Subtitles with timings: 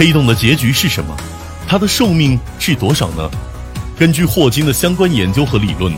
[0.00, 1.14] 黑洞的结局是什么？
[1.68, 3.30] 它的寿命是多少呢？
[3.98, 5.92] 根据霍金的相关研究和理论，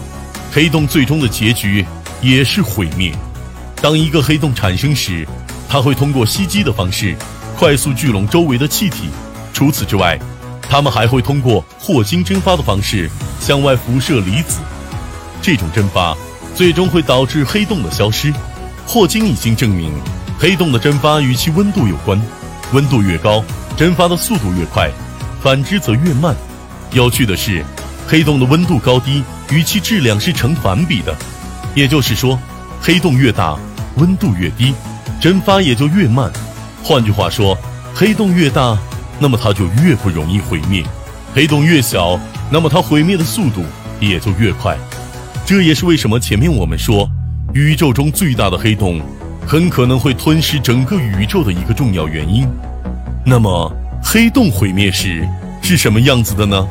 [0.51, 1.87] 黑洞最终的结局
[2.21, 3.15] 也是毁灭。
[3.81, 5.25] 当一个黑洞产生时，
[5.69, 7.15] 它会通过吸积的方式
[7.57, 9.05] 快速聚拢周围的气体。
[9.53, 10.19] 除此之外，
[10.69, 13.09] 它们还会通过霍金蒸发的方式
[13.39, 14.59] 向外辐射离子。
[15.41, 16.17] 这种蒸发
[16.57, 18.35] 最终会导致黑洞的消失。
[18.85, 19.93] 霍金已经证明，
[20.41, 22.21] 黑洞的蒸发与其温度有关，
[22.73, 23.45] 温度越高，
[23.77, 24.91] 蒸发的速度越快，
[25.43, 26.35] 反之则越慢。
[26.93, 27.65] 有趣的是。
[28.05, 31.17] 黑洞的温度高低与其质量是成反比的，
[31.75, 32.39] 也就是说，
[32.81, 33.57] 黑洞越大，
[33.97, 34.75] 温度越低，
[35.21, 36.31] 蒸发也就越慢。
[36.83, 37.57] 换句话说，
[37.95, 38.77] 黑洞越大，
[39.19, 40.85] 那么它就越不容易毁灭；
[41.33, 42.19] 黑洞越小，
[42.51, 43.65] 那么它毁灭的速度
[43.99, 44.77] 也就越快。
[45.47, 47.09] 这也是为什么前面我们说，
[47.55, 49.01] 宇宙中最大的黑洞
[49.47, 52.47] 很可能会吞噬整个宇宙的一个重要原因。
[53.25, 53.73] 那么，
[54.03, 55.27] 黑洞毁灭时
[55.63, 56.67] 是什么样子的呢？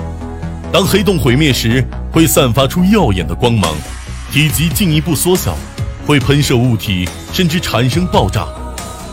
[0.71, 1.81] 当黑洞毁灭时，
[2.11, 3.73] 会散发出耀眼的光芒，
[4.33, 5.55] 体积进一步缩小，
[6.05, 8.45] 会喷射物体，甚至产生爆炸。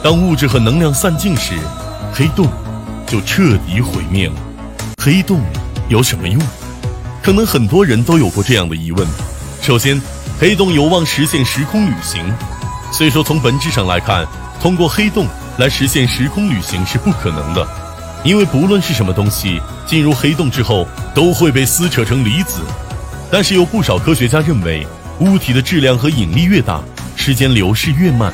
[0.02, 1.54] 当物质和能量散尽时，
[2.12, 2.48] 黑洞
[3.06, 4.34] 就彻底毁灭了。
[5.00, 5.40] 黑洞
[5.88, 6.42] 有什么用？
[7.22, 9.06] 可能很多人都有过这样的疑问。
[9.62, 10.00] 首先，
[10.40, 12.20] 黑洞有望实现时空旅行。
[12.90, 14.26] 虽说从本质上来看，
[14.60, 15.24] 通过黑洞
[15.58, 17.66] 来实现时空旅行是不可能的。
[18.24, 22.60] 因为不论是什么东西进入黑洞之后，都会被撕扯成离子。
[23.30, 24.86] 但是有不少科学家认为，
[25.20, 26.80] 物体的质量和引力越大，
[27.14, 28.32] 时间流逝越慢。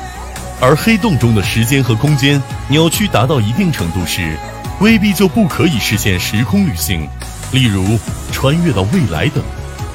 [0.59, 4.37] 而黑洞中的时间和空间扭曲达到一定程度时，
[4.79, 7.07] 未必就不可以实现时空旅行，
[7.51, 7.99] 例如
[8.31, 9.43] 穿越到未来等。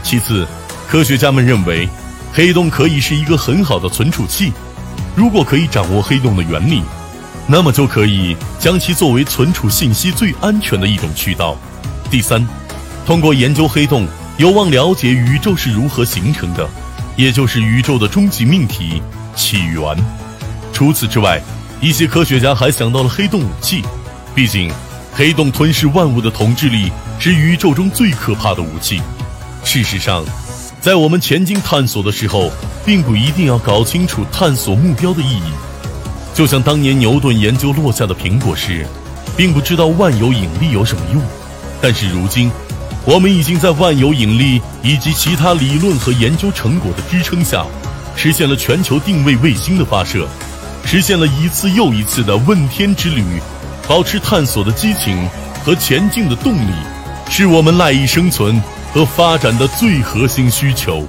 [0.02, 0.46] 其次，
[0.88, 1.88] 科学家们认为，
[2.32, 4.52] 黑洞可以是一个很好的存储器。
[5.16, 6.82] 如果可以掌握黑洞的原理。
[7.52, 11.56] 那么就可以将其作为存储信息最安全的一种渠道。
[12.08, 12.46] 第三，
[13.04, 14.06] 通过研究黑洞，
[14.36, 16.64] 有望了解宇宙是如何形成的，
[17.16, 19.02] 也就是宇宙的终极命题——
[19.34, 19.82] 起源。
[20.72, 21.42] 除此之外，
[21.80, 23.82] 一些科学家还想到了黑洞武器。
[24.32, 24.70] 毕竟，
[25.12, 29.02] 黑洞吞噬万物的统治力是宇宙中最可怕的武器。
[29.64, 30.24] 事实上，
[30.80, 32.48] 在我们前进探索的时候，
[32.86, 35.50] 并不一定要搞清楚探索目标的意义。
[36.40, 38.86] 就像当年牛顿研究落下的苹果时，
[39.36, 41.20] 并不知道万有引力有什么用，
[41.82, 42.50] 但是如今，
[43.04, 47.66] 我们已经在万有引力以及其他理论和研究成果的支撑下，
[48.16, 50.26] 实现了全球定位卫星的发射，
[50.86, 53.22] 实现了一次又一次的问天之旅。
[53.86, 55.28] 保持探索的激情
[55.62, 56.72] 和前进的动力，
[57.28, 58.58] 是我们赖以生存
[58.94, 61.06] 和发展的最核心需求。